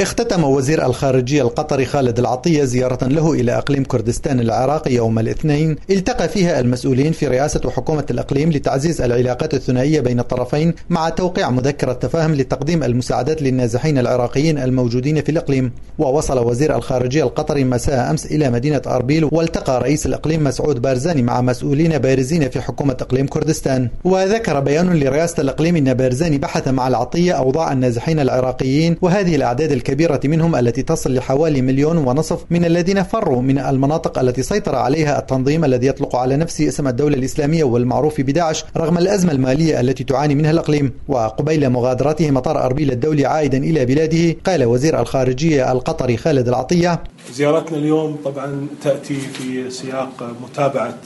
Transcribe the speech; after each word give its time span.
اختتم 0.00 0.44
وزير 0.44 0.86
الخارجية 0.86 1.42
القطري 1.42 1.84
خالد 1.84 2.18
العطية 2.18 2.64
زيارة 2.64 3.04
له 3.04 3.32
إلى 3.32 3.58
أقليم 3.58 3.84
كردستان 3.84 4.40
العراقي 4.40 4.94
يوم 4.94 5.18
الاثنين. 5.18 5.76
التقى 5.90 6.28
فيها 6.28 6.60
المسؤولين 6.60 7.12
في 7.12 7.26
رئاسة 7.28 7.60
وحكومة 7.64 8.06
الأقليم 8.10 8.50
لتعزيز 8.50 9.00
العلاقات 9.00 9.54
الثنائية 9.54 10.00
بين 10.00 10.20
الطرفين 10.20 10.74
مع 10.90 11.08
توقيع 11.08 11.50
مذكرة 11.50 11.92
تفاهم 11.92 12.34
لتقديم 12.34 12.82
المساعدات 12.82 13.42
للنازحين 13.42 13.98
العراقيين 13.98 14.58
الموجودين 14.58 15.22
في 15.22 15.28
الإقليم. 15.28 15.72
ووصل 15.98 16.46
وزير 16.46 16.76
الخارجية 16.76 17.22
القطري 17.22 17.64
مساء 17.64 18.10
أمس 18.10 18.26
إلى 18.26 18.50
مدينة 18.50 18.82
أربيل 18.86 19.28
والتقى 19.32 19.80
رئيس 19.80 20.06
الإقليم 20.06 20.44
مسعود 20.44 20.82
بارزاني 20.82 21.22
مع 21.22 21.40
مسؤولين 21.40 21.98
بارزين 21.98 22.50
في 22.50 22.60
حكومة 22.60 22.96
إقليم 23.00 23.26
كردستان. 23.26 23.88
وذكر 24.04 24.60
بيان 24.60 24.96
لرئاسة 24.96 25.40
الإقليم 25.40 25.76
أن 25.76 25.94
بارزاني 25.94 26.38
بحث 26.38 26.68
مع 26.68 26.88
العطية 26.88 27.32
أوضاع 27.32 27.72
النازحين 27.72 28.20
العراقيين 28.20 28.96
وهذه 29.02 29.36
الأعداد 29.36 29.83
الكبيرة 29.84 30.20
منهم 30.24 30.56
التي 30.56 30.82
تصل 30.82 31.14
لحوالي 31.14 31.62
مليون 31.62 31.96
ونصف 31.96 32.44
من 32.50 32.64
الذين 32.64 33.02
فروا 33.02 33.42
من 33.42 33.58
المناطق 33.58 34.18
التي 34.18 34.42
سيطر 34.42 34.74
عليها 34.74 35.18
التنظيم 35.18 35.64
الذي 35.64 35.86
يطلق 35.86 36.16
على 36.16 36.36
نفسه 36.36 36.68
اسم 36.68 36.88
الدولة 36.88 37.16
الإسلامية 37.16 37.64
والمعروف 37.64 38.20
بداعش 38.20 38.64
رغم 38.76 38.98
الأزمة 38.98 39.32
المالية 39.32 39.80
التي 39.80 40.04
تعاني 40.04 40.34
منها 40.34 40.50
الإقليم. 40.50 40.92
وقبيل 41.08 41.70
مغادرته 41.70 42.30
مطار 42.30 42.64
أربيل 42.64 42.90
الدولي 42.90 43.26
عائدا 43.26 43.58
إلى 43.58 43.84
بلاده 43.84 44.36
قال 44.46 44.64
وزير 44.64 45.00
الخارجية 45.00 45.72
القطري 45.72 46.16
خالد 46.16 46.48
العطية 46.48 47.02
زيارتنا 47.32 47.78
اليوم 47.78 48.16
طبعا 48.24 48.66
تأتي 48.82 49.14
في 49.14 49.70
سياق 49.70 50.36
متابعة 50.42 50.98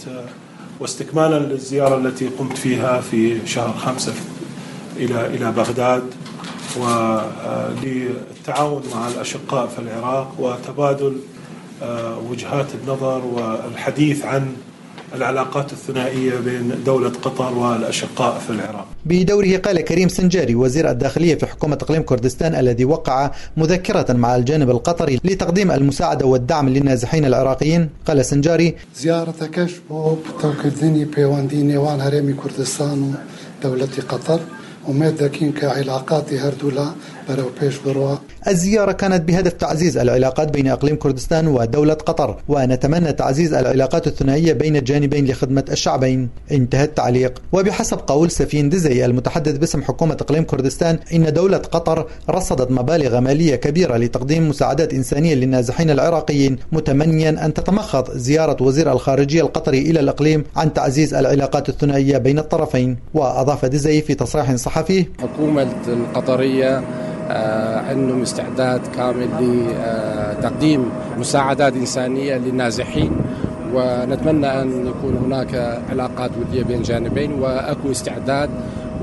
واستكمالا 0.81 1.39
للزيارة 1.39 1.99
التي 1.99 2.27
قمت 2.39 2.57
فيها 2.57 3.01
في 3.01 3.47
شهر 3.47 3.73
خمسة 3.73 4.13
إلى 4.97 5.27
إلى 5.27 5.53
بغداد. 5.53 6.03
وللتعاون 6.81 8.83
مع 8.95 9.09
الأشقاء 9.09 9.67
في 9.67 9.79
العراق 9.79 10.35
وتبادل 10.39 11.17
آه، 11.83 12.19
وجهات 12.31 12.67
النظر 12.83 13.25
والحديث 13.25 14.25
عن 14.25 14.53
العلاقات 15.15 15.73
الثنائية 15.73 16.33
بين 16.45 16.73
دولة 16.87 17.09
قطر 17.09 17.59
والأشقاء 17.59 18.39
في 18.39 18.51
العراق. 18.51 18.87
بدوره 19.07 19.57
قال 19.57 19.81
كريم 19.81 20.09
سنجاري 20.09 20.55
وزير 20.55 20.91
الداخلية 20.91 21.35
في 21.35 21.47
حكومة 21.47 21.79
إقليم 21.83 22.03
كردستان 22.03 22.55
الذي 22.55 22.85
وقع 22.85 23.31
مذكرة 23.57 24.13
مع 24.13 24.37
الجانب 24.37 24.71
القطري 24.71 25.21
لتقديم 25.25 25.71
المساعدة 25.71 26.27
والدعم 26.27 26.69
للنازحين 26.69 27.25
العراقيين. 27.25 27.89
قال 28.07 28.25
سنجاري 28.25 28.75
زيارتكش 28.97 29.73
بو 29.91 30.17
توكردني 30.43 31.05
بيواندي 31.05 31.63
نيوان 31.63 32.01
هرمي 32.01 32.33
كردستان 32.33 33.15
ودولة 33.65 33.89
قطر. 34.09 34.41
ومێت 34.87 35.15
دەکەین 35.23 35.53
کە 35.59 35.67
علااقاتی 35.79 36.37
الزيارة 38.49 38.93
كانت 38.93 39.29
بهدف 39.29 39.53
تعزيز 39.53 39.99
العلاقات 39.99 40.51
بين 40.51 40.69
إقليم 40.69 40.97
كردستان 40.97 41.47
ودولة 41.47 41.95
قطر 41.95 42.37
ونتمنى 42.49 43.13
تعزيز 43.13 43.55
العلاقات 43.55 44.07
الثنائية 44.07 44.53
بين 44.53 44.77
الجانبين 44.77 45.27
لخدمة 45.27 45.65
الشعبين. 45.71 46.29
انتهى 46.53 46.85
التعليق. 46.85 47.43
وبحسب 47.53 47.99
قول 48.07 48.31
سفين 48.31 48.69
دزي 48.69 49.05
المتحدث 49.05 49.59
باسم 49.59 49.83
حكومة 49.83 50.15
إقليم 50.15 50.45
كردستان 50.45 50.99
إن 51.15 51.33
دولة 51.33 51.59
قطر 51.59 52.07
رصدت 52.31 52.71
مبالغ 52.71 53.21
مالية 53.21 53.57
كبيرة 53.57 53.97
لتقديم 53.97 54.49
مساعدات 54.49 54.95
إنسانية 54.95 55.35
للنازحين 55.35 55.91
العراقيين 55.91 56.59
متمنيا 56.73 57.45
أن 57.45 57.55
تتمخض 57.55 58.11
زيارة 58.17 58.63
وزير 58.63 58.93
الخارجية 58.93 59.43
القطري 59.43 59.79
إلى 59.79 60.01
الإقليم 60.01 60.45
عن 60.57 60.73
تعزيز 60.73 61.15
العلاقات 61.15 61.69
الثنائية 61.69 62.19
بين 62.19 62.39
الطرفين. 62.39 62.97
وأضاف 63.15 63.65
دزي 63.65 64.03
في 64.03 64.15
تصريح 64.15 64.55
صحفي 64.55 65.07
حكومة 65.21 65.69
القطرية 65.89 66.85
عندهم 67.89 68.23
استعداد 68.23 68.81
كامل 68.97 69.29
لتقديم 69.41 70.91
مساعدات 71.19 71.75
إنسانية 71.77 72.37
للنازحين 72.37 73.13
ونتمنى 73.75 74.63
أن 74.63 74.87
يكون 74.87 75.17
هناك 75.17 75.81
علاقات 75.91 76.31
ودية 76.41 76.63
بين 76.63 76.79
الجانبين 76.79 77.33
وأكو 77.33 77.91
استعداد 77.91 78.51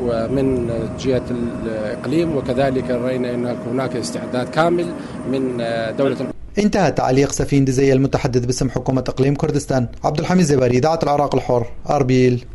ومن 0.01 0.69
جهة 0.99 1.21
الإقليم 1.31 2.37
وكذلك 2.37 2.89
رأينا 2.89 3.33
أن 3.33 3.55
هناك 3.71 3.95
استعداد 3.95 4.49
كامل 4.49 4.85
من 5.31 5.57
دولة 5.97 6.15
انتهى 6.59 6.91
تعليق 6.91 7.31
سفين 7.31 7.65
دزي 7.65 7.93
المتحدث 7.93 8.45
باسم 8.45 8.69
حكومة 8.69 9.03
إقليم 9.07 9.35
كردستان. 9.35 9.87
عبد 10.03 10.19
الحميد 10.19 10.45
زباري 10.45 10.77
إذاعة 10.77 10.99
العراق 11.03 11.35
الحر 11.35 11.65
أربيل. 11.89 12.45